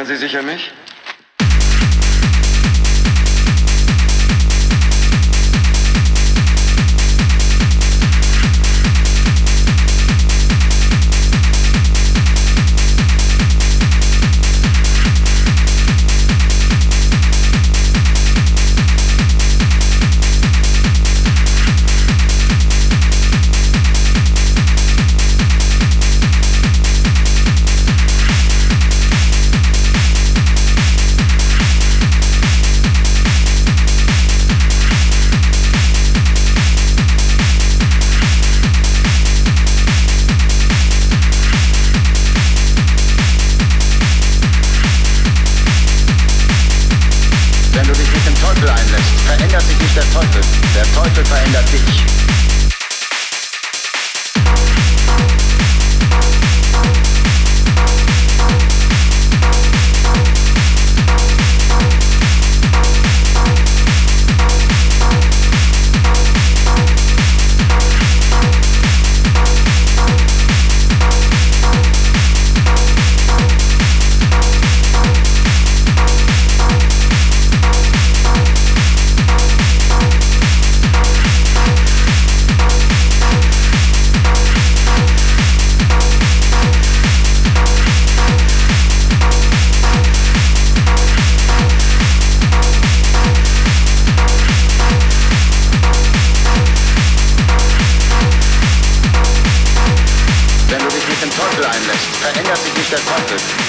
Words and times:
Erinnern 0.00 0.16
Sie 0.16 0.26
sich 0.26 0.38
an 0.38 0.46
mich? 0.46 0.72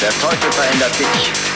Der 0.01 0.09
Teufel 0.09 0.51
verändert 0.51 0.99
dich. 0.99 1.50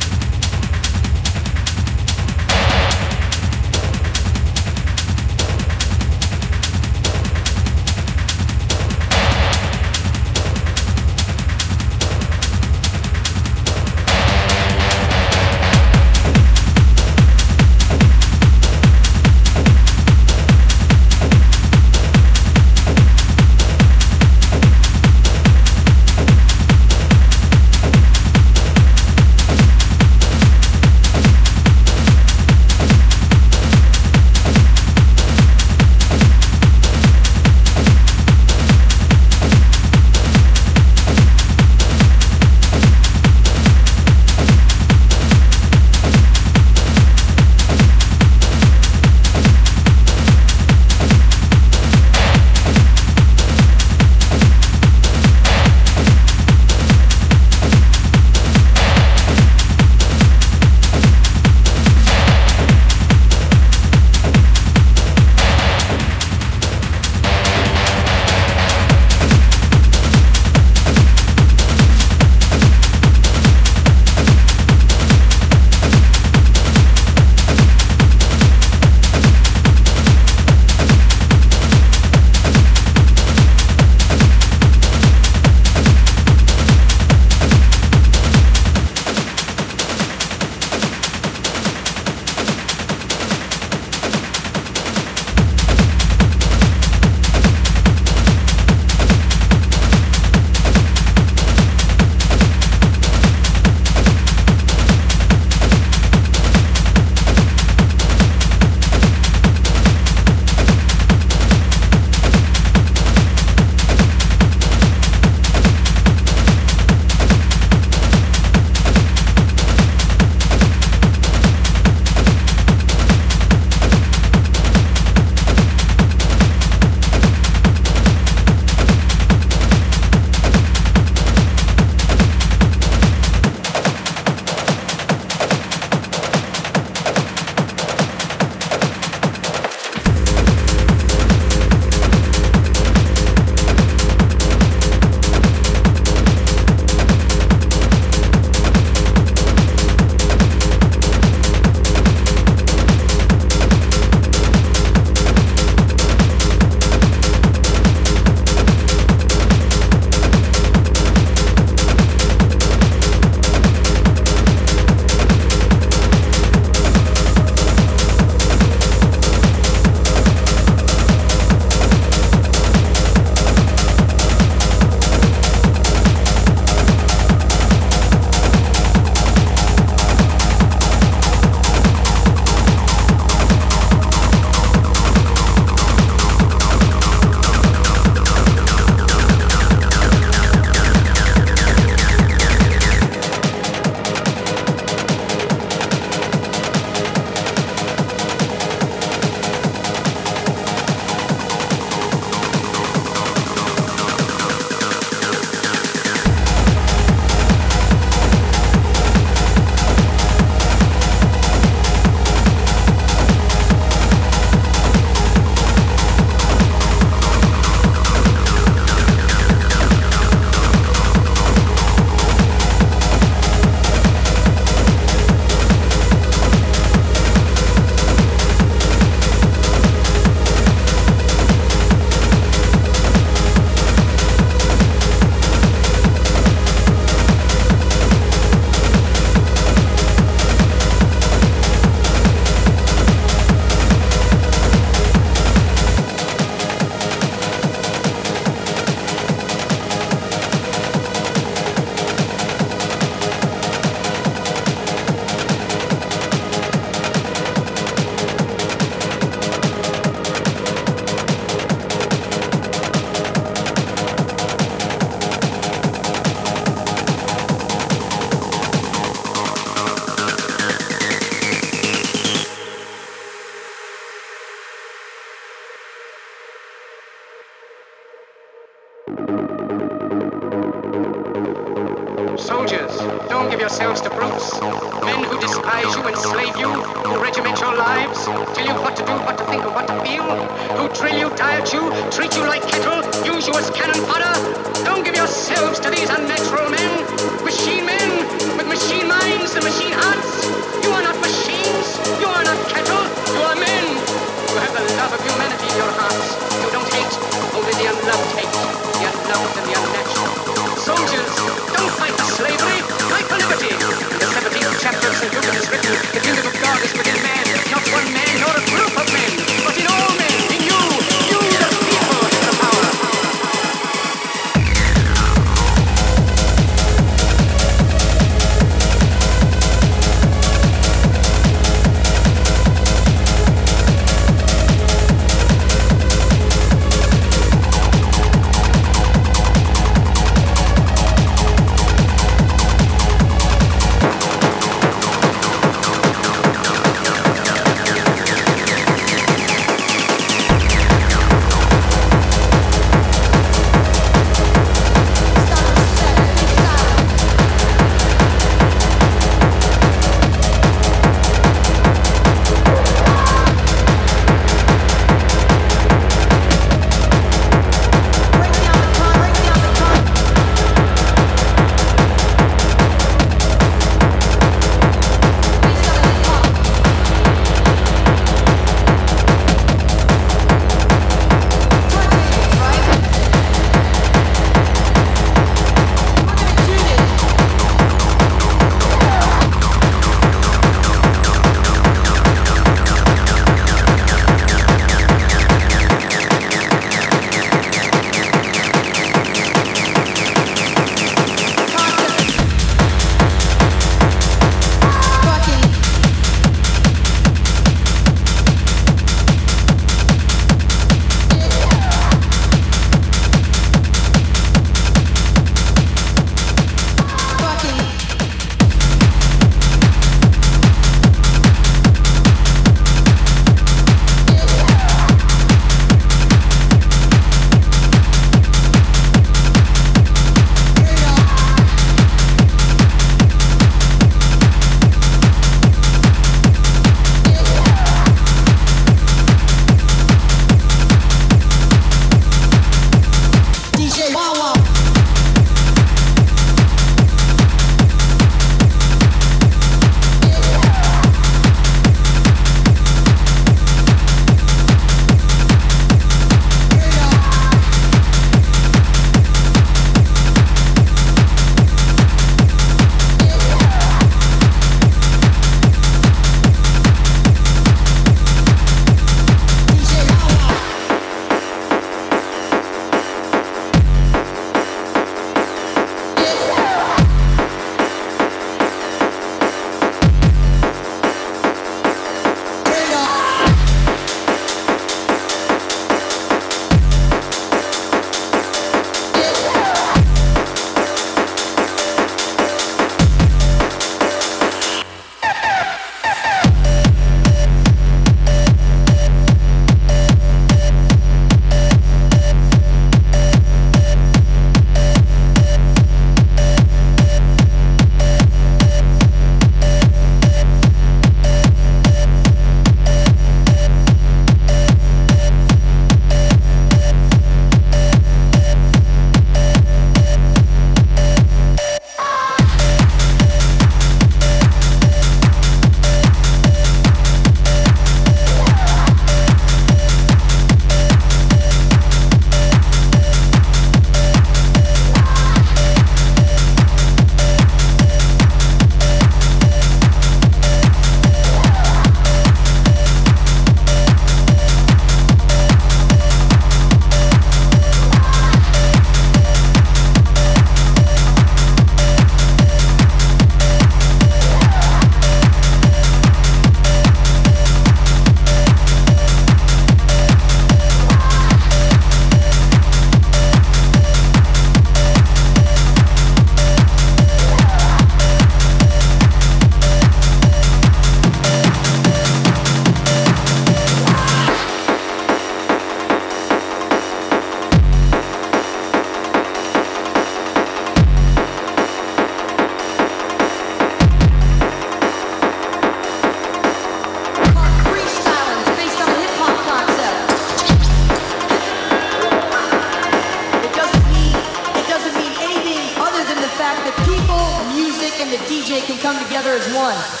Come 598.91 599.03
together 599.05 599.31
as 599.31 599.47
one. 599.53 600.00